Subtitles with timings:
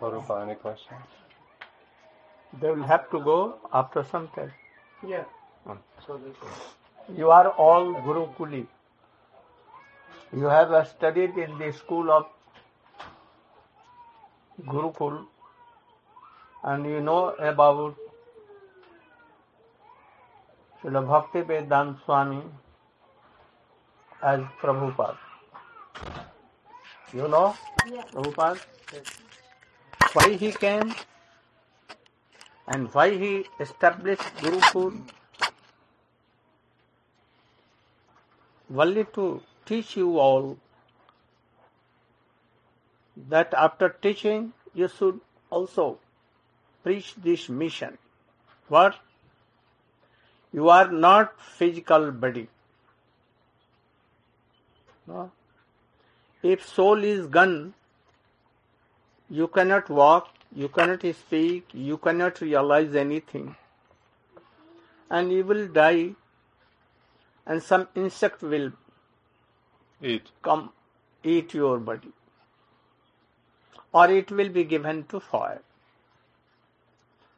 [0.00, 1.00] Prabhupada, any questions?
[2.60, 4.52] They will have to go after some time.
[5.06, 5.24] Yeah.
[5.64, 5.78] Hmm.
[6.06, 7.18] So this is.
[7.18, 8.66] You are all Guru Kuli.
[10.32, 12.26] You have uh, studied in the school of
[14.64, 15.26] Gurukul
[16.64, 17.94] and you know about
[20.82, 22.42] Srila Bhakti Vedant Swami
[24.22, 25.16] as Prabhupada.
[27.12, 27.54] You know
[28.12, 28.60] Prabhupada?
[30.16, 30.94] Why he came
[32.66, 34.94] and why he established Gurukul?
[38.84, 40.56] Only to teach you all
[43.34, 45.20] that after teaching you should
[45.50, 45.98] also
[46.82, 47.98] preach this mission.
[48.68, 48.98] What?
[50.50, 52.48] You are not physical body.
[55.06, 55.30] No?
[56.42, 57.74] If soul is gone,
[59.28, 63.56] you cannot walk, you cannot speak, you cannot realize anything.
[65.10, 66.14] And you will die,
[67.46, 68.72] and some insect will
[70.02, 70.30] Eat.
[70.42, 70.72] come
[71.22, 72.12] eat your body.
[73.92, 75.62] Or it will be given to fire.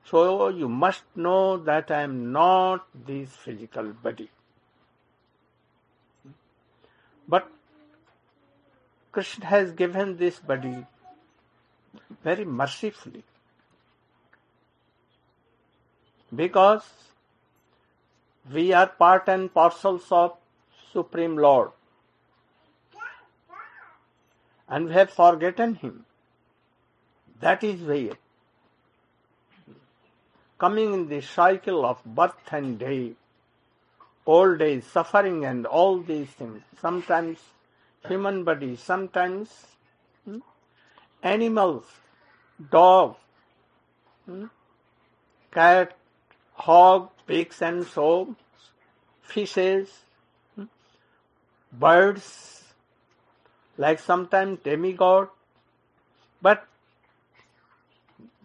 [0.04, 4.30] So you must know that I am not this physical body.
[7.28, 7.50] But
[9.12, 10.86] Krishna has given this body
[12.28, 13.24] very mercifully.
[16.34, 16.86] Because
[18.52, 20.36] we are part and parcels of
[20.92, 21.70] Supreme Lord.
[24.68, 26.04] And we have forgotten Him.
[27.40, 28.10] That is why
[30.58, 33.12] coming in the cycle of birth and day,
[34.26, 36.62] old age, suffering and all these things.
[36.80, 37.38] Sometimes
[38.08, 39.54] human body, sometimes
[40.24, 40.38] hmm,
[41.22, 41.84] animals,
[42.70, 43.16] dog,
[44.26, 44.46] hmm,
[45.52, 45.96] cat,
[46.54, 48.34] hog, pigs and so,
[49.22, 49.88] fishes,
[50.56, 50.64] hmm,
[51.72, 52.64] birds,
[53.76, 55.28] like sometimes demigod,
[56.42, 56.66] but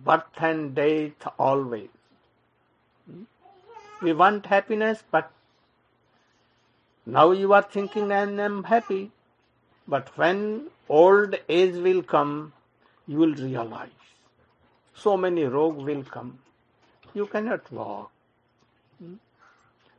[0.05, 1.89] birth and death always.
[4.01, 5.31] We want happiness, but
[7.05, 9.11] now you are thinking I am happy.
[9.87, 12.53] But when old age will come,
[13.07, 14.02] you will realize
[14.95, 16.39] so many rogue will come.
[17.13, 18.11] You cannot walk.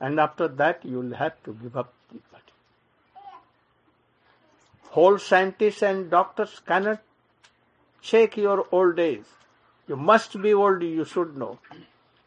[0.00, 2.43] And after that, you will have to give up the body.
[4.91, 7.00] Whole scientists and doctors cannot
[8.03, 9.25] check your old age.
[9.88, 11.59] You must be old, you should know.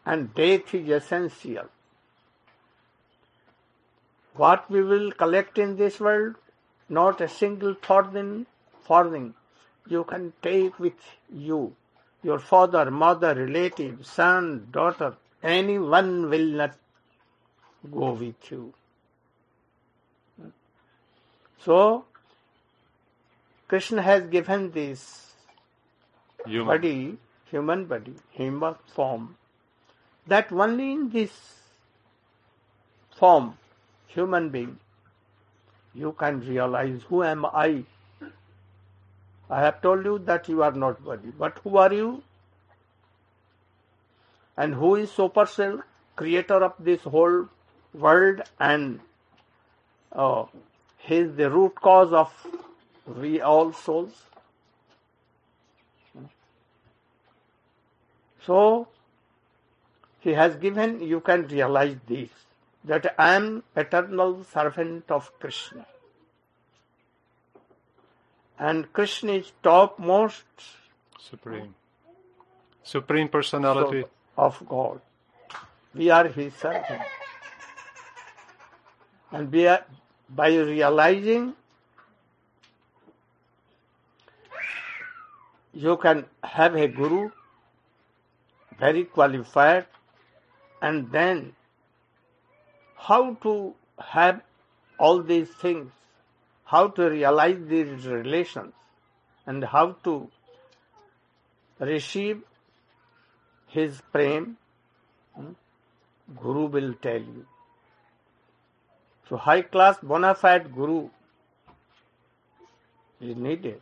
[0.05, 1.65] And death is essential.
[4.35, 6.35] What we will collect in this world,
[6.89, 8.45] not a single farthing,
[8.83, 9.33] farthing
[9.87, 10.93] you can take with
[11.33, 11.75] you.
[12.23, 16.75] Your father, mother, relative, son, daughter, anyone will not
[17.91, 18.73] go with you.
[21.63, 22.05] So,
[23.67, 25.33] Krishna has given this
[26.45, 26.67] Human.
[26.67, 27.17] body,
[27.51, 29.35] human body, human form,
[30.25, 31.31] that only in this
[33.17, 33.57] form,
[34.07, 34.79] human being,
[35.93, 37.83] you can realize who am I.
[39.49, 42.23] I have told you that you are not body, but who are you?
[44.57, 45.83] And who is Supersoul,
[46.15, 47.47] creator of this whole
[47.93, 48.99] world, and
[50.11, 50.45] uh,
[50.97, 52.31] he is the root cause of
[53.05, 54.23] we all souls.
[58.45, 58.87] So,
[60.19, 62.29] he has given, you can realize this,
[62.83, 65.85] that I am eternal servant of Krishna.
[68.59, 70.45] And Krishna is topmost
[71.19, 71.75] Supreme.
[72.83, 74.05] Supreme personality.
[74.37, 75.01] of God.
[75.93, 77.01] We are his servant.
[79.31, 79.85] And we are,
[80.29, 81.53] by realizing
[85.73, 87.29] you can have a guru
[88.79, 89.85] very qualified
[90.81, 91.53] and then
[92.95, 94.41] how to have
[94.99, 95.91] all these things,
[96.67, 98.73] how to realize these relations
[99.45, 100.29] and how to
[101.79, 102.41] receive
[103.67, 104.57] his prem,
[105.35, 105.51] hmm,
[106.41, 107.45] Guru will tell you.
[109.29, 111.09] So high class bona fide Guru
[113.21, 113.81] is needed.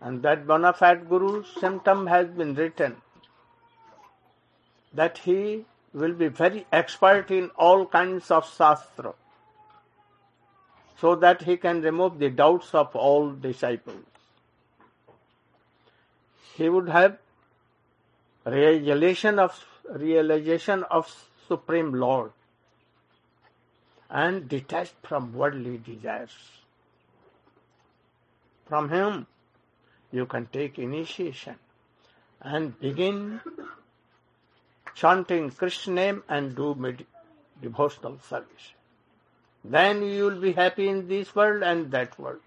[0.00, 2.96] And that bona fide Guru symptom has been written
[4.92, 9.14] that he will be very expert in all kinds of shastra
[11.00, 14.04] so that he can remove the doubts of all disciples.
[16.56, 17.18] he would have
[18.44, 21.12] realization of realization of
[21.48, 22.32] Supreme Lord
[24.10, 26.36] and detached from worldly desires.
[28.66, 29.26] From him
[30.12, 31.56] you can take initiation
[32.40, 33.40] and begin
[34.94, 36.96] chanting Krishna name and do
[37.60, 38.72] devotional service.
[39.64, 42.40] Then you will be happy in this world and that world.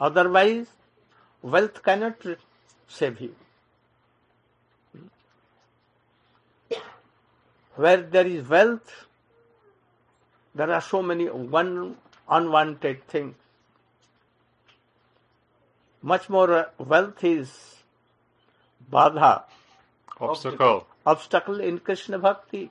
[0.00, 0.66] Otherwise,
[1.42, 2.16] wealth cannot
[2.86, 3.34] save you.
[7.76, 9.06] Where there is wealth,
[10.54, 11.96] there are so many one
[12.28, 13.34] unwanted things.
[16.02, 17.76] Much more uh, wealth is
[18.92, 19.42] badha,
[20.20, 20.86] Obstacle.
[21.06, 22.70] obstacle in Krishna bhakti.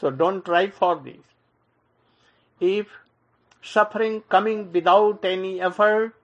[0.00, 1.24] So don't try for this.
[2.60, 2.86] If
[3.62, 6.14] suffering coming without any effort,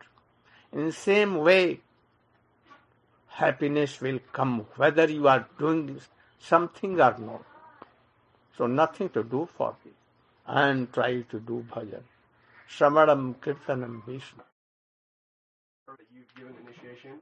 [0.72, 1.80] in the same way,
[3.28, 6.00] happiness will come whether you are doing
[6.38, 7.44] something or not.
[8.56, 9.92] So nothing to do for this.
[10.46, 12.02] And try to do bhajan.
[12.68, 14.42] Shravanam Kirtanam Vishnu.
[16.14, 17.20] you've given initiation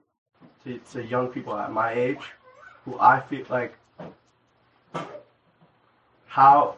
[0.65, 2.33] to, to young people at my age
[2.85, 3.75] who I feel like
[6.33, 6.75] how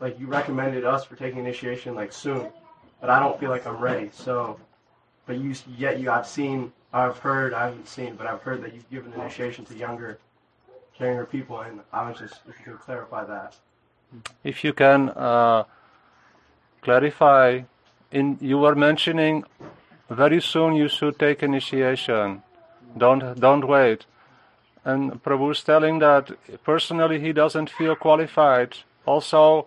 [0.00, 2.46] like you recommended us for taking initiation like soon,
[3.00, 4.10] but I don't feel like I'm ready.
[4.12, 4.60] So,
[5.24, 8.74] but you yet you I've seen I've heard I haven't seen but I've heard that
[8.74, 10.18] you've given initiation to younger
[11.00, 13.56] younger people and I was just if you could clarify that.
[14.44, 15.64] If you can uh,
[16.82, 17.62] clarify,
[18.12, 19.44] in you were mentioning
[20.10, 22.42] very soon you should take initiation.
[22.98, 24.04] Don't don't wait.
[24.86, 26.30] And Prabhu is telling that
[26.62, 28.76] personally he doesn't feel qualified.
[29.04, 29.66] Also,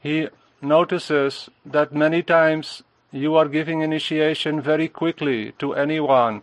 [0.00, 0.28] he
[0.60, 6.42] notices that many times you are giving initiation very quickly to anyone,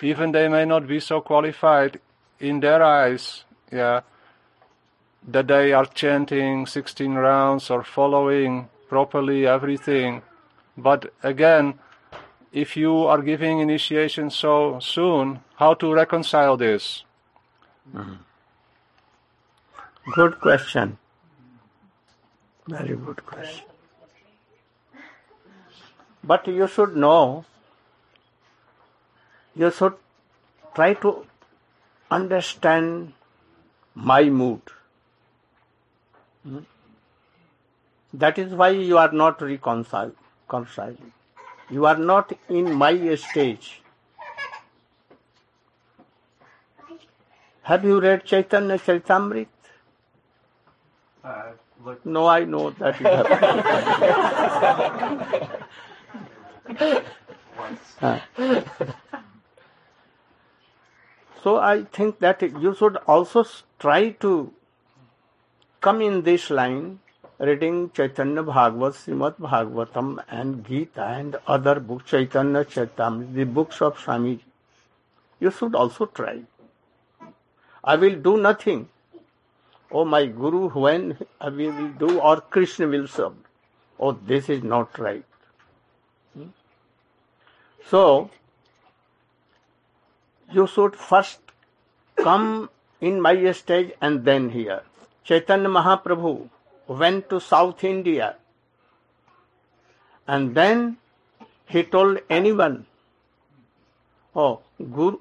[0.00, 1.98] even they may not be so qualified
[2.38, 3.44] in their eyes.
[3.72, 4.02] Yeah,
[5.26, 10.22] that they are chanting 16 rounds or following properly everything.
[10.76, 11.80] But again,
[12.52, 17.02] if you are giving initiation so soon, how to reconcile this?
[20.14, 20.98] Good question.
[22.68, 23.64] Very good question.
[26.24, 27.44] But you should know,
[29.54, 29.94] you should
[30.74, 31.26] try to
[32.10, 33.12] understand
[33.94, 34.60] my mood.
[36.42, 36.58] Hmm?
[38.12, 40.14] That is why you are not reconciled,
[40.48, 41.12] reconciling.
[41.70, 43.82] You are not in my stage.
[47.66, 49.48] Have you read Chaitanya Charitamrita?
[51.24, 51.54] Uh,
[52.04, 53.26] No, I know that you have.
[57.98, 58.20] Huh.
[61.42, 63.44] so I think that you should also
[63.80, 64.52] try to
[65.80, 67.00] come in this line,
[67.40, 73.98] reading Chaitanya Bhagavat, Srimad Bhagavatam, and Gita and other books, Chaitanya Charitamrita, the books of
[73.98, 74.42] Swamiji.
[75.40, 76.42] You should also try.
[77.86, 78.88] I will do nothing.
[79.92, 83.34] Oh, my Guru, when I will do, or Krishna will serve.
[84.00, 85.24] Oh, this is not right.
[86.34, 86.48] Hmm?
[87.88, 88.30] So,
[90.52, 91.38] you should first
[92.16, 92.70] come
[93.00, 94.82] in my stage and then here.
[95.24, 96.48] Chaitanya Mahaprabhu
[96.88, 98.36] went to South India
[100.26, 100.96] and then
[101.66, 102.86] he told anyone,
[104.34, 105.18] Oh, Guru,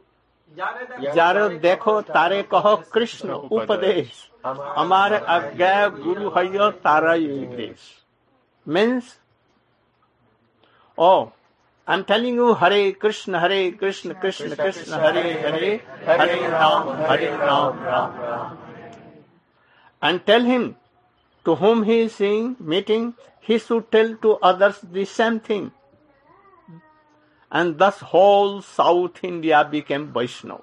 [0.58, 7.80] जारे देखो, तारे कहो कृष्ण उपदेश। हमारे अज्ञा गुरु है तारा उपदेश।
[8.68, 9.18] Means
[10.98, 11.10] O
[11.88, 15.74] I am telling you Hare Krishna Hare Krishna Krishna Krishna, Hare Hare
[16.08, 18.58] Hare Ram Hare Ram Ram
[20.02, 20.74] and tell him
[21.46, 23.12] to whom he seeing meeting
[23.50, 25.70] he should tell to others this same thing
[27.52, 30.62] and thus whole South India became Vaishnav.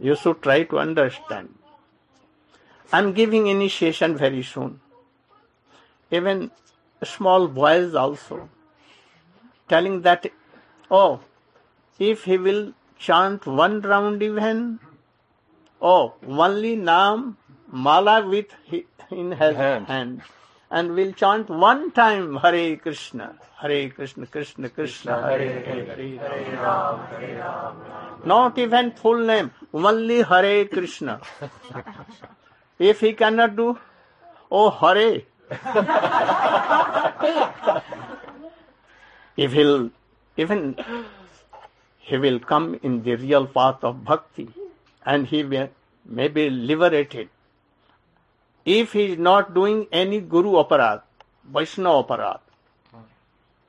[0.00, 1.54] You should try to understand.
[2.92, 4.80] I'm giving initiation very soon.
[6.10, 6.50] Even
[7.04, 8.48] small boys also
[9.68, 10.26] telling that,
[10.90, 11.20] oh,
[11.98, 14.80] if he will chant one round even,
[15.82, 17.36] oh, only Nam,
[17.70, 18.46] Mala with
[19.10, 19.86] in his Hand.
[19.86, 20.22] hand,
[20.70, 26.18] and we'll chant one time Hare Krishna, Hare Krishna, Krishna Krishna, Hare Hare.
[28.24, 31.20] Not even full name, only Hare Krishna.
[32.78, 33.78] if he cannot do,
[34.50, 35.22] oh Hare.
[39.36, 39.90] if he'll
[40.36, 40.76] even
[42.00, 44.50] he will come in the real path of bhakti
[45.04, 45.70] and he may
[46.28, 47.30] be liberated.
[48.76, 51.02] If he is not doing any guru aparad,
[51.44, 52.40] Vaishnava aparad,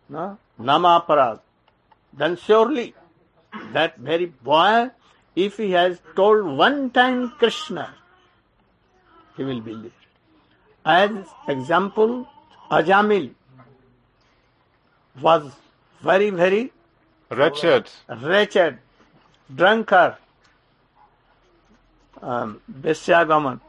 [0.10, 1.40] no, nama aparad,
[2.12, 2.94] then surely
[3.74, 4.90] that very boy,
[5.36, 7.94] if he has told one time Krishna,
[9.38, 9.94] he will be liberated.
[10.86, 11.12] As
[11.48, 12.28] example,
[12.72, 13.32] Ajamil
[15.22, 15.52] was
[16.02, 16.74] very, very
[17.30, 17.88] Wretched.
[18.22, 18.80] wretched,
[19.56, 20.16] drunkard,
[22.22, 23.62] um, Beshyagaman,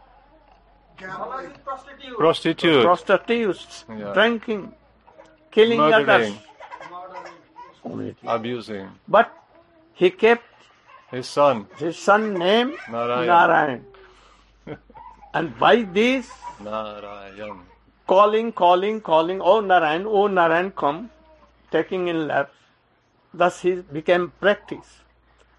[2.19, 2.83] Prostitute.
[2.83, 4.13] prostitutes, Yeah.
[4.13, 4.73] drinking,
[5.51, 6.07] killing others.
[6.07, 6.39] Murdering.
[7.85, 8.17] Only.
[8.27, 8.89] Abusing.
[9.09, 9.33] But
[9.95, 10.45] he kept
[11.11, 11.67] His son.
[11.79, 13.27] his son name Narayan.
[13.27, 13.87] Narayan.
[15.35, 16.31] and by this
[16.61, 17.61] Narayan.
[18.07, 21.11] calling, calling, calling, oh Narayan, oh Narayan, come,
[21.71, 22.55] taking in laps.
[23.33, 24.99] Thus he became practice.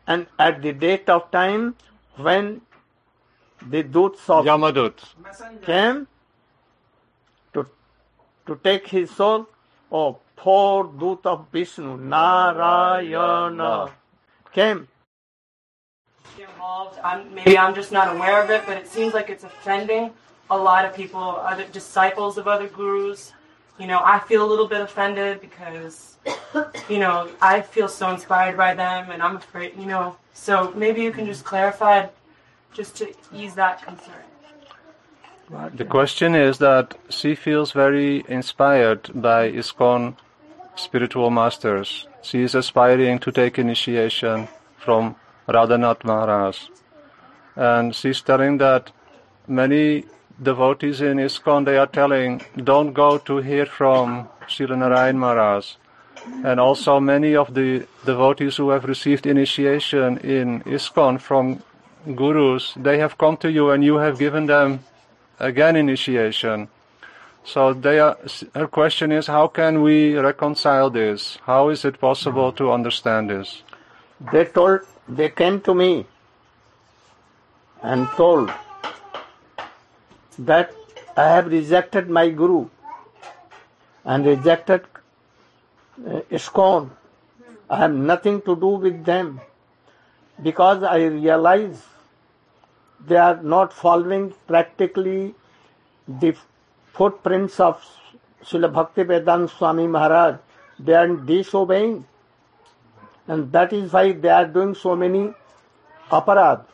[0.06, 1.76] And at the date of time
[2.18, 2.62] when
[3.70, 4.98] the Doots of Yamadut.
[5.64, 6.08] came
[7.54, 7.66] to,
[8.46, 9.48] to take his soul,
[9.92, 13.92] oh poor Doot of Vishnu, Narayana,
[14.54, 14.88] came.
[16.40, 17.00] involved.
[17.04, 20.12] I'm, maybe I'm just not aware of it, but it seems like it's offending
[20.50, 23.34] a lot of people, other disciples of other gurus.
[23.80, 26.18] You know, I feel a little bit offended because,
[26.90, 30.18] you know, I feel so inspired by them, and I'm afraid, you know.
[30.34, 32.08] So maybe you can just clarify,
[32.74, 34.24] just to ease that concern.
[35.76, 40.16] The question is that she feels very inspired by ISKCON
[40.76, 42.08] spiritual masters.
[42.22, 44.48] She is aspiring to take initiation
[44.78, 45.16] from
[45.50, 46.58] Radhanath Maharaj.
[47.56, 48.92] And she's telling that
[49.48, 50.06] many
[50.42, 55.76] devotees in ISKCON, they are telling, don't go to hear from Srila Narayan Maharaj.
[56.46, 61.62] And also many of the devotees who have received initiation in ISKCON from
[62.16, 64.84] gurus, they have come to you and you have given them
[65.40, 66.68] again initiation.
[67.44, 68.18] So they are,
[68.54, 71.38] her question is, how can we reconcile this?
[71.44, 73.64] How is it possible to understand this?
[74.32, 76.06] They told, they came to me
[77.82, 78.52] and told
[80.38, 80.72] that
[81.18, 82.70] I have rejected my guru
[84.06, 84.86] and rejected
[86.08, 86.86] uh.
[87.70, 89.40] I have nothing to do with them
[90.42, 91.84] because I realize
[93.06, 95.36] they are not following practically
[96.08, 96.36] the
[96.94, 97.84] footprints of
[98.44, 100.36] Srila Bhakti Vedanta Swami Maharaj.
[100.80, 102.06] They are disobeying
[103.28, 105.34] and that is why they are doing so many
[106.10, 106.66] aparad.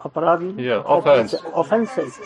[0.00, 1.34] Aparad Yeah, offense.
[1.54, 2.18] offenses.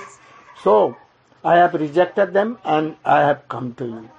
[0.63, 0.97] So
[1.43, 4.11] I have rejected them and I have come to you.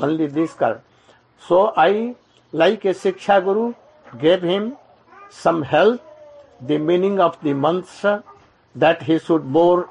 [0.00, 0.80] Only this card.
[1.40, 2.14] So I,
[2.52, 3.74] like a Siksha Guru,
[4.20, 4.76] gave him
[5.30, 6.02] some help,
[6.60, 8.24] the meaning of the mantra,
[8.74, 9.90] that he should more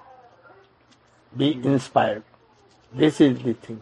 [1.35, 2.23] be inspired.
[2.93, 3.81] This is the thing.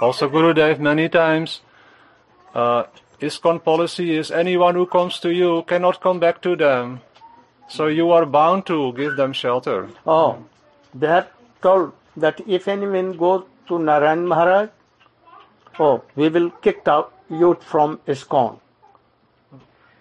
[0.00, 1.60] Also, Guru Gurudev, many times,
[2.54, 2.84] uh,
[3.20, 7.00] ISKCON policy is anyone who comes to you cannot come back to them.
[7.68, 9.88] So you are bound to give them shelter.
[10.06, 10.44] Oh,
[10.94, 11.30] they have
[11.62, 14.68] told that if anyone goes to Narayan Maharaj,
[15.78, 18.58] oh, we will kick out you from ISKCON.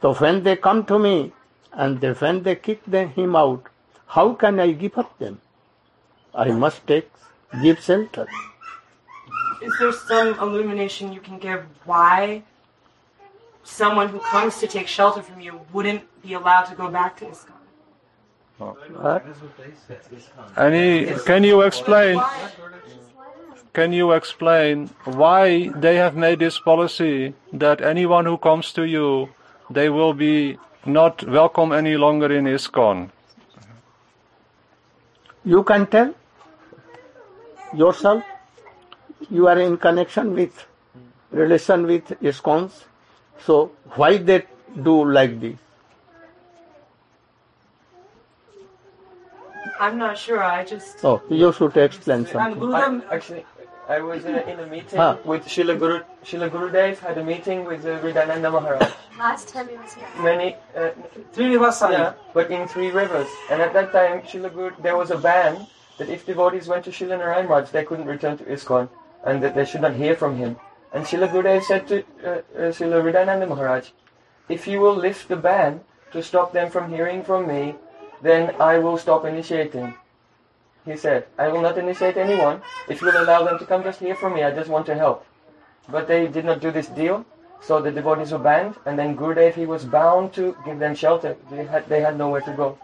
[0.02, 1.32] So when they come to me
[1.72, 3.68] and they, when they kick them, him out,
[4.08, 5.40] how can I give up them?
[6.36, 7.10] I must take
[7.62, 8.28] give shelter.
[9.62, 12.44] Is there some illumination you can give why
[13.64, 17.26] someone who comes to take shelter from you wouldn't be allowed to go back to
[17.26, 17.64] ISKCON?
[18.58, 19.26] What?
[20.58, 22.22] Any, can you explain?
[23.74, 29.30] Can you explain why they have made this policy that anyone who comes to you,
[29.68, 33.10] they will be not welcome any longer in ISKCON?
[35.44, 36.14] You can tell
[37.74, 38.24] yourself
[39.32, 40.68] you are in connection with
[41.32, 42.84] relation with ISKCONs.
[43.44, 44.44] So why they
[44.84, 45.58] do like this?
[49.80, 50.44] I'm not sure.
[50.44, 51.04] I just.
[51.04, 52.74] Oh, you should explain I'm something.
[52.74, 53.46] I, actually,
[53.88, 55.18] I was uh, in a meeting Huh.
[55.26, 56.04] with Srila Guru.
[56.24, 58.92] Srila Gurudev had a meeting with uh, Ridananda Maharaj.
[59.20, 60.08] Last time he was here.
[60.22, 60.90] Many, uh,
[61.34, 61.92] Three Vasani.
[61.92, 63.28] yeah, but in three rivers.
[63.52, 66.92] And at that time, Srila Guru, there was a ban that if devotees went to
[66.92, 68.90] Srila Narayan Maharaj, they couldn't return to ISKCON,
[69.26, 70.56] and that they should not hear from him.
[70.94, 73.90] And Srila Gurudev said to uh, uh, Srila Ridananda Maharaj,
[74.50, 77.76] if you will lift the ban to stop them from hearing from me,
[78.22, 79.94] then I will stop initiating.
[80.86, 82.62] He said, I will not initiate anyone.
[82.88, 84.96] If you will allow them to come just hear from me, I just want to
[84.96, 85.26] help.
[85.90, 87.26] But they did not do this deal,
[87.62, 91.36] so the devotees were banned, and then Gurudev, he was bound to give them shelter.
[91.50, 92.78] They had, they had nowhere to go.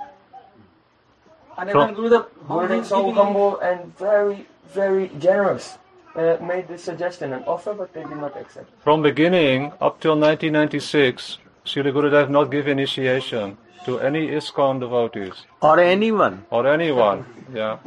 [1.57, 5.77] And From- even Gurudev, Gurudev, so humble and very, very generous,
[6.15, 8.69] uh, made this suggestion and offer, but they did not accept.
[8.83, 15.45] From beginning up till 1996, Srila Gurudev did not give initiation to any ISKCON devotees
[15.61, 16.45] Or anyone.
[16.49, 17.25] or anyone.
[17.53, 17.77] Yeah.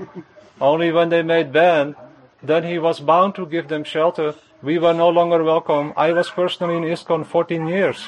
[0.60, 1.96] Only when they made ban,
[2.42, 4.34] then he was bound to give them shelter.
[4.62, 5.92] We were no longer welcome.
[5.96, 8.04] I was personally in ISKCON 14 years.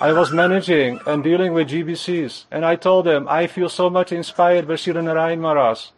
[0.00, 4.10] I was managing and dealing with GBCs, and I told them I feel so much
[4.10, 5.90] inspired by Srila Narayan Maharaj.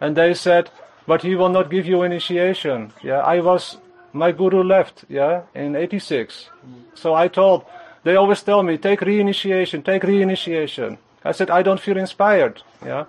[0.00, 0.70] And they said,
[1.06, 2.92] but he will not give you initiation.
[3.02, 3.78] Yeah, I was,
[4.12, 6.50] my guru left, yeah, in 86.
[6.94, 7.64] So I told,
[8.04, 10.98] they always tell me, take reinitiation, take reinitiation.
[11.24, 13.04] I said, I don't feel inspired, yeah.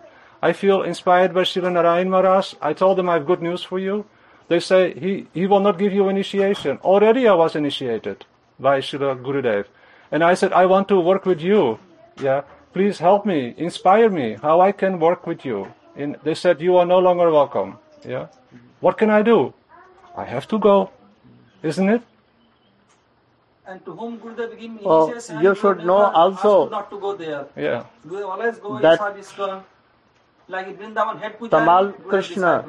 [0.47, 2.55] I feel inspired by Srila Narayan Maharaj.
[2.61, 4.05] I told them I have good news for you.
[4.49, 6.79] They say, he, he will not give you initiation.
[6.83, 8.25] Already I was initiated
[8.59, 9.65] by Srila Gurudev.
[10.11, 11.79] And I said, I want to work with you,
[12.21, 12.41] yeah.
[12.73, 15.71] Please help me, inspire me, how I can work with you.
[15.95, 18.27] And they said, you are no longer welcome, yeah.
[18.81, 19.53] What can I do?
[20.17, 20.89] I have to go,
[21.63, 22.01] isn't it?
[23.65, 27.45] and to whom Gurudev give Oh, initiation, you should know also not to go there.
[27.55, 27.85] Yeah.
[28.05, 29.63] Gurudev always go That- inside ISKCON.
[30.47, 31.55] Like in Vrindavan head puja.
[31.57, 32.65] Tamal Krishna.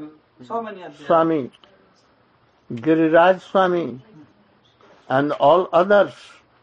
[0.46, 1.06] So many are there.
[1.06, 1.50] Swami,
[2.72, 4.00] Giriraj Swami,
[5.08, 6.12] and all others.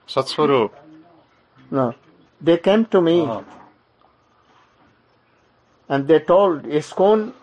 [0.08, 0.72] Satsvarup.
[1.70, 1.94] No,
[2.42, 3.42] they came to me Uh-huh.
[5.90, 7.34] and they told ISKCON,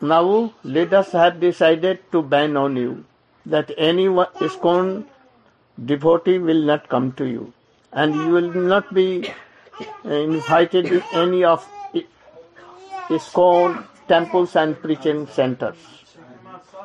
[0.00, 3.04] now leaders have decided to ban on you,
[3.46, 5.04] that any one- ISKCON
[5.92, 7.52] devotee will not come to you,
[7.92, 9.08] and you will not be
[10.04, 11.73] invited to any of I-
[13.08, 15.76] ISKCON temples and preaching centers.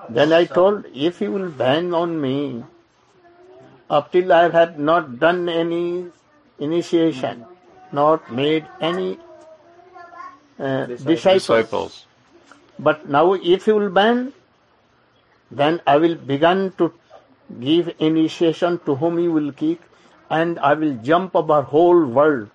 [0.09, 2.63] Then I told, if you will ban on me,
[3.89, 6.07] up till I had not done any
[6.59, 7.45] initiation,
[7.91, 9.19] not made any
[10.59, 11.33] uh, disciples.
[11.33, 12.05] Disciples.
[12.77, 14.33] But now, if you will ban,
[15.51, 16.93] then I will begin to
[17.59, 19.81] give initiation to whom you will keep,
[20.29, 22.49] and I will jump over whole world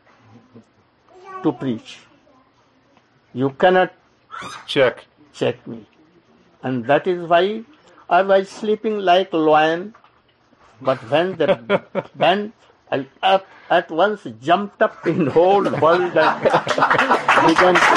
[1.42, 1.98] to preach.
[3.34, 3.92] You cannot
[4.66, 5.04] Check.
[5.32, 5.86] check me.
[6.62, 7.64] And that is why
[8.08, 9.94] I was sleeping like lion.
[10.80, 11.82] But when the
[12.14, 12.52] band
[12.90, 16.42] I up, at once jumped up in the whole world and
[17.48, 17.94] began to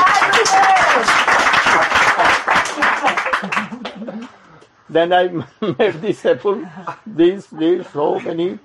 [4.89, 5.28] then I
[5.80, 6.65] made disciple
[7.06, 8.60] these these so many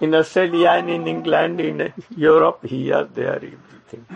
[0.00, 4.06] in Australia and in England, in Europe, here, there, everything.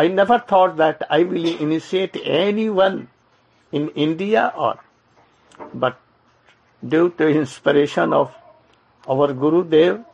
[0.00, 3.08] I never thought that I will initiate anyone
[3.72, 4.78] in India or,
[5.74, 5.98] but
[6.86, 8.32] due to inspiration of
[9.08, 10.04] our Guru Dev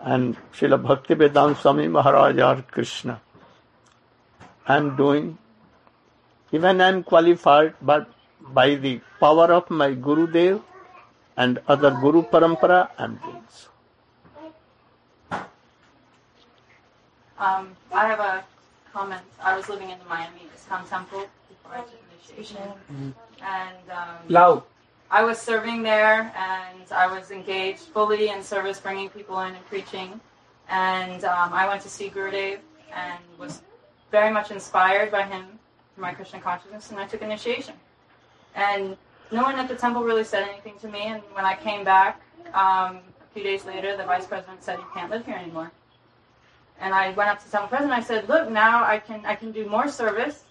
[0.00, 3.20] and Srila Bhakti Vedanta Swami Maharaj or Krishna,
[4.66, 5.36] I am doing,
[6.52, 8.08] even I am qualified, but
[8.40, 10.62] by the power of my Guru Dev
[11.36, 13.68] and other Guru Parampara, I am doing so.
[17.36, 18.44] Um, I have a
[18.94, 19.22] comment.
[19.42, 22.62] I was living in the Miami ISKCON Temple before I took initiation,
[23.42, 24.62] and um, Loud.
[25.10, 29.66] I was serving there, and I was engaged fully in service, bringing people in and
[29.66, 30.20] preaching.
[30.68, 32.58] And um, I went to see Gurudev
[32.94, 33.62] and was
[34.10, 35.44] very much inspired by him
[35.94, 37.74] for my Krishna consciousness, and I took initiation.
[38.54, 38.96] And
[39.32, 41.02] no one at the temple really said anything to me.
[41.12, 42.22] And when I came back
[42.54, 45.72] um, a few days later, the vice president said, "You can't live here anymore."
[46.80, 47.92] And I went up to temple president.
[47.92, 50.44] I said, "Look, now I can I can do more service.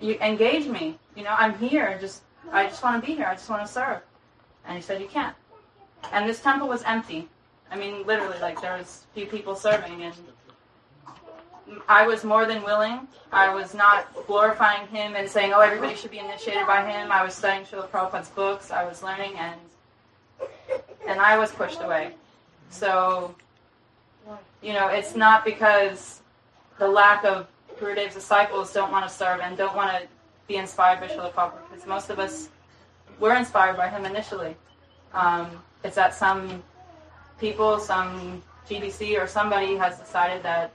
[0.00, 0.98] You engage me.
[1.16, 1.96] You know, I'm here.
[2.00, 3.26] Just I just want to be here.
[3.26, 4.00] I just want to serve."
[4.66, 5.36] And he said, "You can't."
[6.12, 7.28] And this temple was empty.
[7.70, 10.14] I mean, literally, like there was few people serving, and
[11.88, 13.06] I was more than willing.
[13.32, 17.22] I was not glorifying him and saying, "Oh, everybody should be initiated by him." I
[17.22, 18.70] was studying Srila Prabhupada's books.
[18.70, 19.60] I was learning, and
[21.06, 22.14] and I was pushed away.
[22.70, 23.34] So,
[24.62, 26.20] you know, it's not because
[26.78, 27.46] the lack of
[27.78, 30.08] Gurudev's disciples don't want to serve and don't want to
[30.48, 32.48] be inspired by Srila Prabhupada, because most of us
[33.18, 34.54] were inspired by him initially.
[35.14, 36.62] Um, it's that some
[37.38, 40.72] people, some GBC or somebody has decided that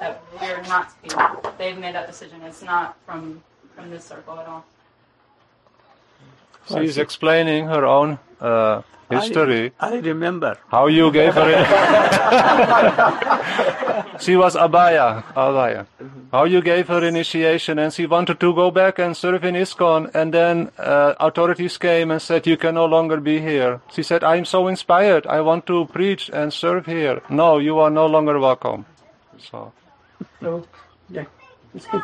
[0.00, 1.48] that we're not to be.
[1.56, 2.42] They've made that decision.
[2.42, 3.42] It's not from
[3.74, 4.64] from this circle at all.
[6.68, 9.72] She's explaining her own uh, history.
[9.80, 10.56] I, I remember.
[10.68, 11.46] How you gave her?
[14.20, 15.86] she was abaya, abaya.
[16.32, 20.14] How you gave her initiation, and she wanted to go back and serve in ISKCON,
[20.14, 23.80] and then uh, authorities came and said you can no longer be here.
[23.92, 25.26] She said, "I am so inspired.
[25.26, 28.86] I want to preach and serve here." No, you are no longer welcome.
[29.38, 29.72] So.
[30.40, 30.66] So,
[31.10, 31.24] yeah,
[31.74, 32.02] it's good.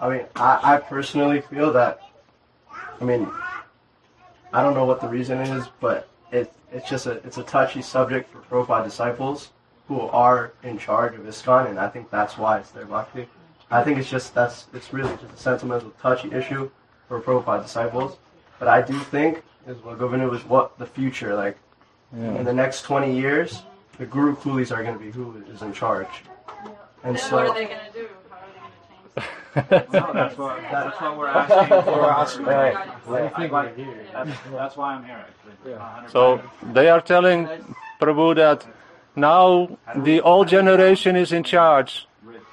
[0.00, 2.00] I mean, I, I personally feel that.
[3.00, 3.30] I mean,
[4.52, 7.82] I don't know what the reason is, but it it's just a it's a touchy
[7.82, 9.50] subject for Prabhupada disciples
[9.88, 13.26] who are in charge of ISKCON, and I think that's why it's their bhakti.
[13.70, 16.70] I think it's just that's it's really just a sentimental, touchy issue
[17.08, 18.18] for Prabhupada disciples.
[18.58, 21.58] But I do think is what Govinda was what the future like
[22.12, 23.62] in the next twenty years,
[23.98, 26.24] the Guru Kulis are going to be who is in charge,
[27.04, 27.36] and Then so.
[27.36, 28.08] what are they going to do?
[28.28, 29.39] How are they going to change that?
[29.56, 32.50] No, that's what that's what we're asking for.
[32.50, 32.76] Right.
[34.12, 35.24] That's, that's why I'm here.
[35.26, 35.72] Actually.
[35.72, 36.40] A So
[36.72, 37.48] they are telling
[38.00, 38.66] Prabhu that
[39.16, 42.06] now the old generation is in charge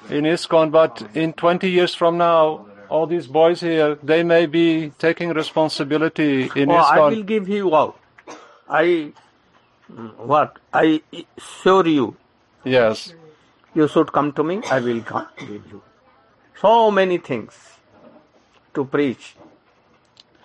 [0.10, 4.92] in ISKCON, but in 20 years from now, all these boys here, they may be
[4.98, 8.00] taking responsibility in Oh, I will give you out.
[8.70, 9.12] I,
[10.18, 10.58] what?
[10.74, 11.02] I
[11.38, 12.16] assure you,
[12.64, 13.14] Yes.
[13.74, 15.82] you should come to me, I will come with you.
[16.62, 17.54] So many things
[18.74, 19.36] to preach.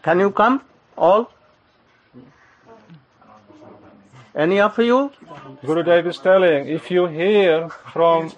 [0.02, 0.60] Can you come?
[0.96, 1.30] All?
[4.34, 5.12] Any of you?
[5.64, 8.32] Guru Gurudev is telling, if you hear from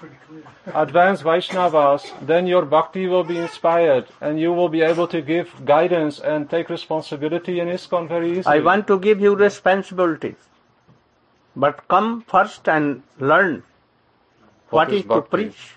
[0.67, 5.65] advanced Vaishnavas, then your bhakti will be inspired and you will be able to give
[5.65, 8.57] guidance and take responsibility in ISKCON very easily.
[8.57, 10.35] I want to give you responsibility.
[11.55, 13.63] But come first and learn
[14.71, 15.77] What what is is to preach.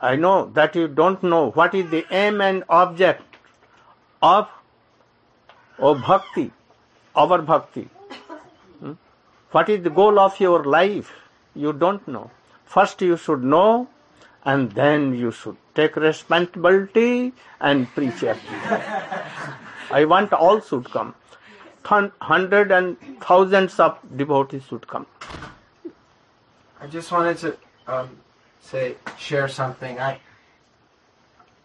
[0.00, 3.22] I know that you don't know what is the aim and object
[4.22, 4.48] of
[5.78, 6.50] of bhakti,
[7.14, 7.88] our bhakti.
[8.80, 8.92] Hmm?
[9.50, 11.12] What is the goal of your life?
[11.54, 12.30] You don't know.
[12.64, 13.88] First you should know
[14.44, 18.24] and then you should take responsibility and preach.
[19.90, 21.14] I want all should come.
[21.84, 25.06] Hundred and thousands of devotees should come.
[26.80, 27.56] I just wanted to
[27.86, 28.10] um,
[28.66, 29.98] say share something.
[29.98, 30.18] I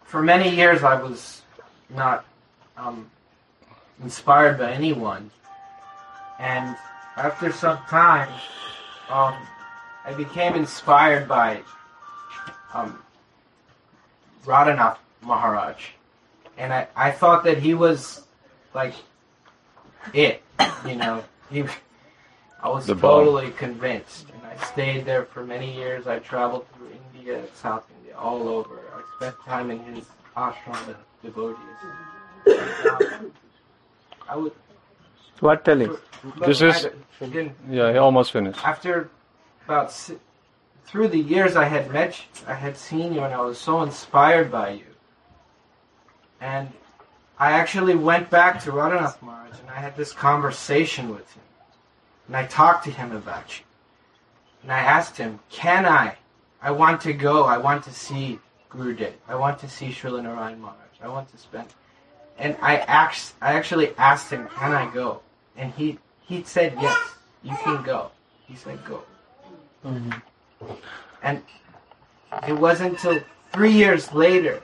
[0.04, 1.42] for many years I was
[1.90, 2.24] not
[2.76, 3.10] um,
[4.02, 5.30] inspired by anyone,
[6.38, 6.76] and
[7.16, 8.28] after some time,
[9.10, 9.34] um,
[10.04, 11.60] I became inspired by
[12.74, 12.98] um,
[14.44, 15.76] Radhanath Maharaj,
[16.58, 18.22] and I, I thought that he was
[18.74, 18.94] like
[20.14, 20.42] it,
[20.86, 21.22] you know.
[21.50, 21.64] He,
[22.62, 23.24] I was The bomb.
[23.24, 26.06] totally convinced, and I stayed there for many years.
[26.06, 28.80] I traveled through India, South India, all over.
[28.94, 30.04] I spent time in his
[30.36, 31.58] ashram with devotees.
[34.28, 34.52] I would.
[35.40, 35.96] What telling?
[36.36, 38.64] but This is- I Yeah, he almost finished.
[38.66, 39.08] after
[39.64, 40.18] about si-
[40.86, 43.82] through the years I had met you, I had seen you, and I was so
[43.82, 44.86] inspired by you.
[46.40, 46.72] And
[47.38, 51.42] I actually went back to Radhanath Maharaj, and I had this conversation with him,
[52.26, 53.64] and I talked to him about you,
[54.62, 56.16] and I asked him, "Can I?
[56.60, 57.44] I want to go.
[57.44, 58.38] I want to see
[58.70, 59.12] Gurudev.
[59.28, 60.96] I want to see Srila Narayan Maharaj.
[61.02, 61.68] I want to spend."
[62.38, 65.20] And I asked, I actually asked him, "Can I go?"
[65.56, 66.98] And he he said, "Yes,
[67.42, 68.10] you can go."
[68.46, 69.02] He said, "Go."
[69.84, 70.72] Mm-hmm.
[71.22, 71.42] And
[72.48, 73.20] it wasn't until
[73.52, 74.62] three years later,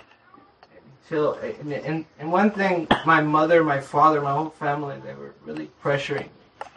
[1.09, 5.35] till and, and and one thing, my mother, my father, my whole family, they were
[5.45, 6.29] really pressuring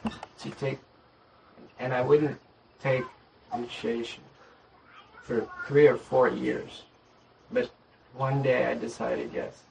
[0.04, 0.80] me to take,
[1.80, 2.40] and I wouldn't
[2.82, 3.04] take
[3.54, 4.24] initiation
[5.22, 6.84] for three or four years,
[7.52, 7.70] but
[8.16, 9.64] one day I decided yes.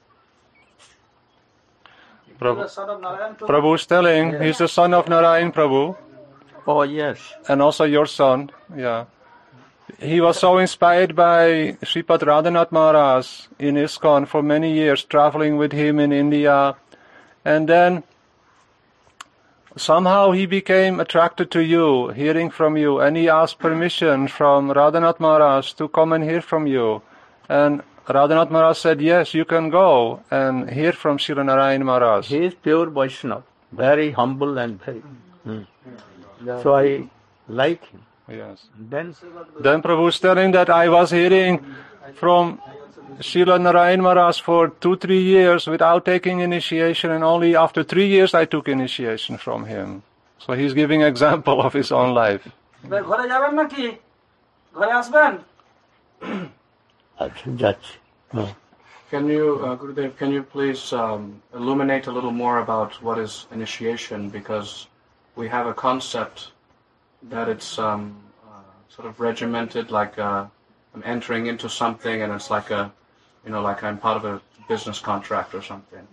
[2.27, 3.45] The Prabhu, son of Narayan too.
[3.45, 5.95] Prabhu is telling, he's the son of Narayan Prabhu.
[6.67, 7.17] Oh yes.
[7.47, 8.51] and also your son.
[8.75, 9.05] Yeah.
[9.99, 15.73] He was so inspired by Sripad Radhanath Maharaj in ISKCON for many years, traveling with
[15.73, 16.75] him in India.
[17.43, 18.03] And then
[19.75, 25.19] somehow he became attracted to you, hearing from you, and he asked permission from Radhanath
[25.19, 27.01] Maharaj to come and hear from you.
[27.49, 32.27] And Radhanath Maharaj said, Yes, you can go and hear from Srila Narayan Maharaj.
[32.27, 35.03] He is pure Vaishnava, very humble and very.
[35.43, 35.61] Hmm.
[36.63, 37.09] So I
[37.47, 38.01] like him.
[38.27, 38.65] Yes.
[38.77, 39.15] Then
[39.59, 41.65] Then Prabhu is telling that I was hearing
[42.15, 42.59] from
[43.28, 48.34] Srila Narayan Maharaj for two, three years without taking initiation, and only after three years
[48.34, 50.02] I took initiation from him.
[50.38, 52.44] So he's giving example of his own life.
[52.86, 53.84] এবার ঘরে যাবেন নাকি
[54.78, 55.32] ঘরে আসবেন
[57.24, 57.94] আচ্ছা যাচ্ছি
[58.34, 58.50] হুম।
[59.12, 61.22] Can you, uh, Gurudev, can you please um,
[61.58, 64.20] illuminate a little more about what is initiation?
[64.38, 64.70] Because
[65.40, 66.38] we have a concept
[67.34, 68.02] that it's um,
[68.50, 70.42] uh, sort of regimented, like uh,
[70.93, 72.91] I'm entering into something, and it's like a,
[73.45, 76.07] you know, like I'm part of a business contract or something.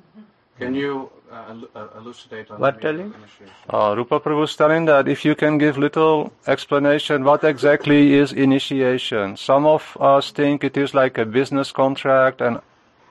[0.58, 3.14] Can you uh, uh, elucidate on What the telling?
[3.14, 3.54] initiation?
[3.70, 8.32] Uh, Rupa Prabhu is telling that if you can give little explanation what exactly is
[8.32, 9.36] initiation.
[9.36, 12.60] Some of us think it is like a business contract and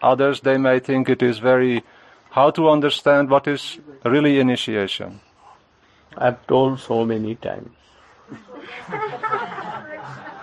[0.01, 1.84] others they may think it is very
[2.32, 5.21] how to understand what is really initiation.
[6.17, 7.69] I've told so many times.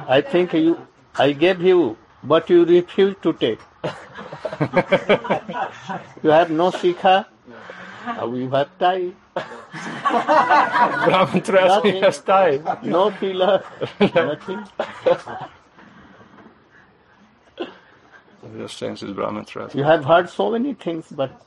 [0.08, 3.60] I think you, I gave you, but you refused to take.
[6.22, 7.26] you have no sikha,
[8.06, 9.12] uh, you have tie.
[11.84, 12.00] Nothing.
[12.82, 13.64] No pillar,
[14.00, 14.64] nothing.
[18.56, 19.46] Just change his Brahman.
[19.74, 21.40] You have heard so many things, but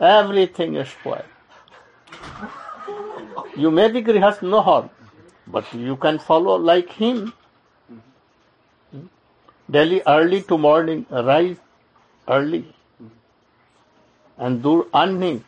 [0.00, 1.24] everything is spoiled.
[3.56, 4.90] You may be grihast no harm,
[5.46, 7.32] but you can follow like him.
[9.70, 11.56] Daily early to morning, rise
[12.28, 12.74] early
[14.36, 15.42] and do earning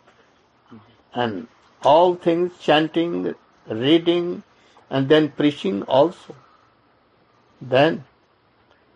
[1.15, 1.47] and
[1.83, 3.35] all things chanting,
[3.69, 4.43] reading,
[4.91, 6.35] and then preaching also.
[7.61, 8.05] Then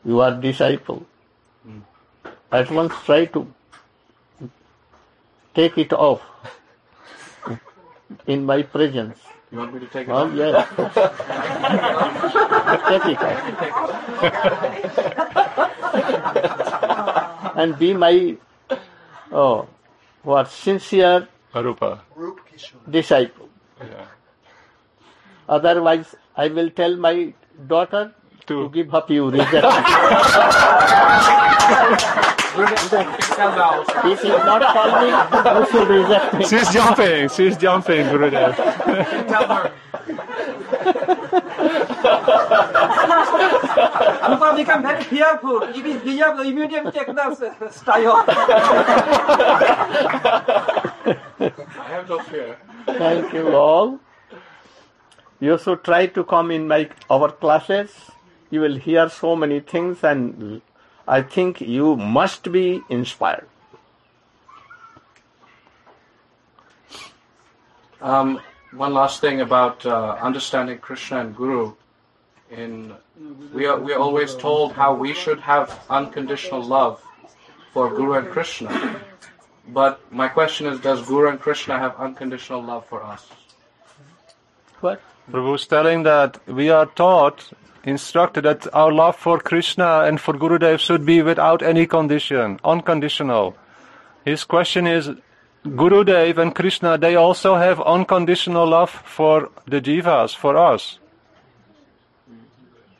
[0.04, 1.04] you are disciple.
[2.52, 3.46] At once try to
[5.54, 6.22] take it off
[8.26, 9.18] in my presence.
[9.52, 10.34] You want me to take it Oh off?
[10.34, 10.68] yes.
[12.88, 14.96] take it off.
[17.60, 18.36] and be my
[19.32, 19.66] oh
[20.22, 21.90] what sincere Rupa.
[22.88, 23.48] disciple.
[23.80, 24.06] Yeah.
[25.48, 27.32] Otherwise I will tell my
[27.66, 28.14] daughter
[28.46, 29.30] to give up you
[32.56, 33.00] reject me.
[34.12, 35.08] if you not call me,
[35.60, 36.44] you should reject me.
[36.46, 37.28] She's jumping.
[37.28, 39.72] She's jumping, Gurudev.
[44.30, 45.62] Rupa become very fearful.
[45.62, 48.24] If he give up, immediately take the style.
[51.38, 52.56] I have no fear.
[52.86, 54.00] Thank you all.
[55.40, 57.90] You should try to come in my our classes.
[58.50, 60.60] You will hear so many things, and
[61.06, 63.46] I think you must be inspired.
[68.02, 68.40] Um,
[68.72, 71.74] one last thing about uh, understanding Krishna and Guru.
[72.50, 72.94] In
[73.54, 77.00] we are we are always told how we should have unconditional love
[77.72, 79.00] for Guru and Krishna.
[79.68, 83.28] But my question is, does Guru and Krishna have unconditional love for us?
[84.80, 85.00] What?
[85.30, 87.52] Prabhu is telling that we are taught,
[87.84, 93.54] instructed that our love for Krishna and for Gurudev should be without any condition, unconditional.
[94.24, 95.10] His question is,
[95.64, 100.98] Gurudev and Krishna, they also have unconditional love for the jivas, for us.
[101.04, 101.06] Samaste?
[102.24, 102.28] Do they have?
[102.28, 102.34] Hmm.
[102.34, 102.99] Do they have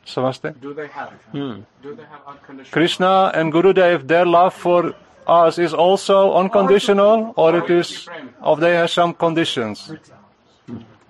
[2.27, 2.71] unconditional?
[2.71, 4.93] Krishna and Gurudev, their love for
[5.27, 8.07] us is also unconditional, or it is,
[8.41, 9.91] or they have some conditions?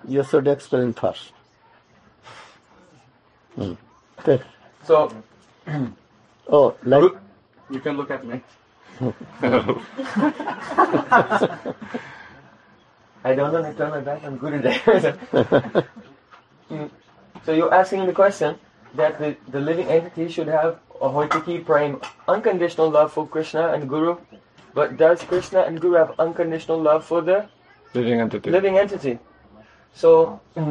[0.06, 1.32] You should explain first.
[3.54, 3.74] Hmm.
[4.18, 4.40] Okay.
[4.84, 5.12] So,
[6.48, 7.12] Oh, like
[7.70, 8.42] You can look at me.
[13.24, 15.86] I don't want to turn my back on Gurudev.
[16.72, 16.88] Mm.
[17.44, 18.56] so you're asking the question
[18.94, 23.88] that the, the living entity should have a hoitiki prime, unconditional love for Krishna and
[23.88, 24.18] Guru,
[24.74, 27.48] but does Krishna and Guru have unconditional love for the
[27.94, 28.50] Living entity.
[28.50, 29.18] living entity?
[29.94, 30.40] So,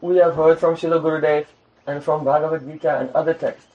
[0.00, 1.46] we have heard from Srila Gurudev
[1.86, 3.70] and from Bhagavad Gita and other texts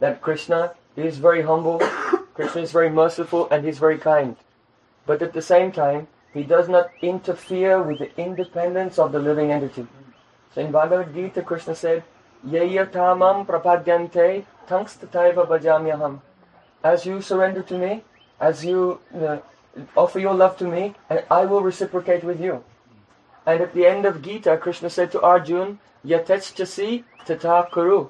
[0.00, 1.78] that Krishna is very humble,
[2.34, 4.36] Krishna is very merciful, and he's very kind.
[5.06, 9.50] But at the same time, he does not interfere with the independence of the living
[9.50, 9.86] entity.
[10.54, 12.02] So in Bhagavad Gita, Krishna said,
[12.46, 16.20] Yayatamam prapadyante tangstataiva bhajamyaham.
[16.82, 18.02] As you surrender to me,
[18.40, 19.38] as you uh,
[19.96, 22.64] offer your love to me, and I will reciprocate with you.
[23.46, 28.08] And at the end of Gita, Krishna said to Arjun, Yatechchasi tata kuru.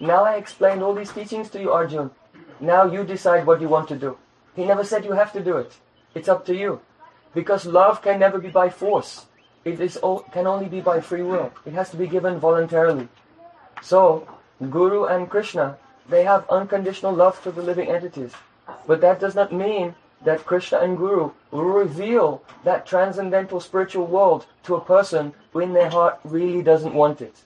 [0.00, 2.10] Now I explained all these teachings to you, Arjun.
[2.60, 4.16] Now you decide what you want to do.
[4.54, 5.72] He never said you have to do it.
[6.14, 6.80] It's up to you.
[7.34, 9.26] Because love can never be by force.
[9.64, 11.52] It is o- can only be by free will.
[11.64, 13.08] It has to be given voluntarily.
[13.82, 14.26] So,
[14.70, 15.76] Guru and Krishna,
[16.08, 18.32] they have unconditional love to the living entities.
[18.86, 24.46] But that does not mean that Krishna and Guru will reveal that transcendental spiritual world
[24.64, 27.36] to a person who in their heart really doesn't want it.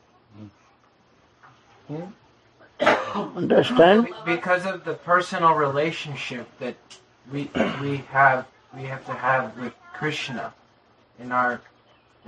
[1.88, 2.04] Hmm?
[3.36, 4.08] Understand?
[4.24, 6.76] Because of the personal relationship that
[7.32, 7.50] we
[7.80, 10.52] we have we have to have with Krishna
[11.18, 11.60] in our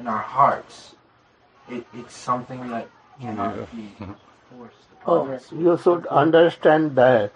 [0.01, 0.95] in our hearts.
[1.69, 2.89] It, it's something that
[3.21, 3.89] cannot be
[4.51, 4.75] forced.
[5.07, 7.33] Oh, you should understand that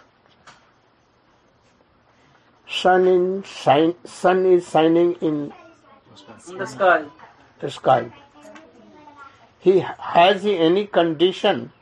[2.68, 5.52] sun in shine, sun is shining in
[6.48, 7.04] In the sky.
[7.60, 8.12] the sky.
[9.60, 9.78] He
[10.14, 11.72] has he any condition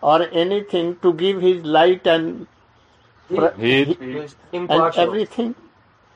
[0.00, 2.46] or anything to give his light and
[3.28, 3.98] Heat.
[4.52, 5.54] and everything?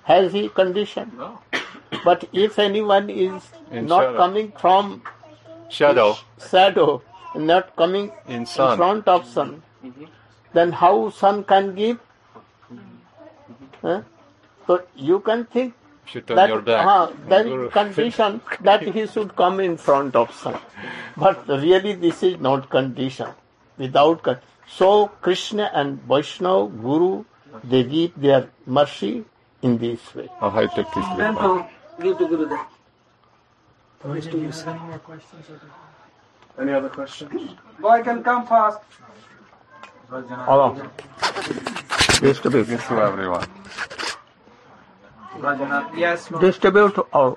[0.04, 1.12] Has he condition?
[1.16, 1.38] No.
[2.04, 4.16] But if anyone is In not shadow.
[4.16, 5.02] coming from
[5.68, 6.16] Shadow.
[6.50, 7.02] shadow,
[7.34, 9.62] not coming In in front of sun,
[10.52, 11.98] then how sun can give?
[13.82, 14.02] Huh?
[14.66, 15.74] So you can think
[16.06, 16.86] Should turn that your back.
[16.86, 17.66] uh, there Guru.
[17.66, 20.58] is condition that he should come in front of sun.
[21.16, 23.28] But really this is not condition.
[23.78, 27.24] Without con- so Krishna and Vaishnava Guru
[27.64, 29.24] they give their mercy
[29.62, 30.28] in this way.
[31.98, 32.66] How high tech is to give to Gurudev.
[36.58, 37.50] Any other questions?
[37.80, 38.78] Boy can come fast.
[40.10, 40.90] Hello.
[42.20, 42.68] Distribute.
[42.68, 43.46] Give to everyone.
[45.38, 47.36] Rajana, yes, uh, Distribute to all.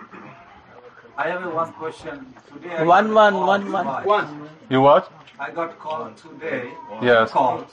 [1.18, 2.34] I have one question.
[2.54, 3.84] Today I One, got one, call one, one.
[3.86, 4.06] twice.
[4.06, 4.50] One.
[4.70, 5.12] You what?
[5.38, 6.72] I got called today.
[7.02, 7.32] Yes.
[7.32, 7.70] Calls.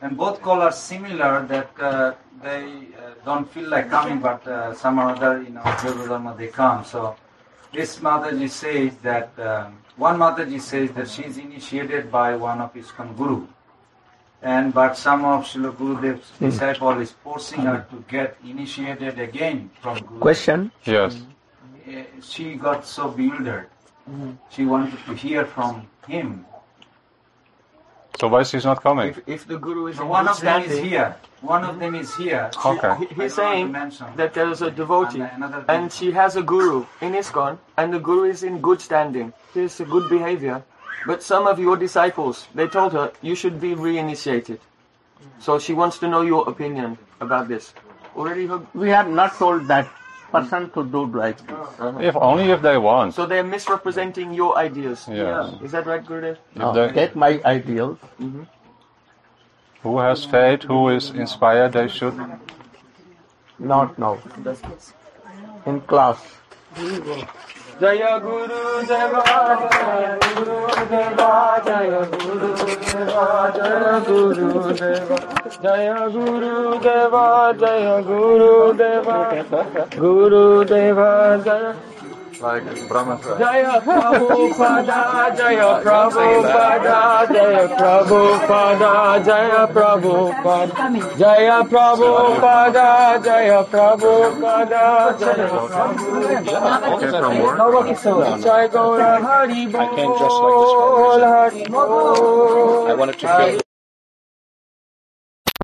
[0.00, 4.74] And both calls are similar that uh, they uh, don't feel like coming, but uh,
[4.74, 6.84] some or other, you know, Guru Dharma, they come.
[6.84, 7.16] So
[7.72, 12.72] this Mataji says that, um, one Mataji says that she is initiated by one of
[12.74, 13.46] his Guru.
[14.40, 19.98] And but some of Srila Gurudev's disciple is forcing her to get initiated again from
[19.98, 20.20] Guru.
[20.20, 20.70] Question.
[20.84, 21.20] Yes.
[21.88, 23.68] Uh, she got so bewildered.
[24.50, 26.46] She wanted to hear from him.
[28.20, 29.08] So why she's not coming?
[29.10, 31.16] If, if the guru is So one of them is standing, here.
[31.40, 32.50] One of them is here.
[32.66, 32.94] Okay.
[32.98, 34.06] he- I he's saying want to mention.
[34.16, 38.00] that there is a devotee And and she has a guru in ISKCON and the
[38.00, 39.32] guru is in good standing.
[39.54, 40.62] He has a good behavior.
[41.06, 44.58] But some of your disciples, they told her you should be reinitiated.
[45.38, 47.72] So she wants to know your opinion about this.
[48.16, 49.86] Already her, We have not told that
[50.32, 51.68] person to do like this.
[52.00, 53.14] If only if they want.
[53.14, 55.06] so they're misrepresenting your ideas.
[55.10, 55.58] Yeah.
[55.62, 56.36] Is that right, Gurudev?
[56.54, 57.98] Now, they- take my ideals.
[58.20, 58.42] Mm-hmm.
[59.82, 62.14] Who has faith, who is inspired, they should.
[63.58, 64.18] Not now.
[65.66, 66.20] In class.
[67.80, 69.24] जय गुरुदेवा
[69.72, 70.54] जय गुरु
[70.90, 71.28] देवा
[71.66, 74.48] जय गुरु देवा जय गुरु
[76.86, 77.26] देवा
[77.60, 81.10] जय गुरुदेवा जय गुरु देवा
[81.46, 81.72] जय
[82.40, 92.88] Like Brahma Jaya Prabhupada, Jaya Prabhupada, Jaya Prabhupada, Jaya Prabhupada, Jaya Prabhupada,
[93.24, 96.92] Jaya Prabhupada, Jaya Prabhupada.
[96.94, 97.88] Okay, from work.
[98.40, 101.28] Jai Gaura Hari Bol, I came dressed like this for a reason.
[101.28, 102.86] Hari Bol.
[102.86, 103.67] I wanted to feel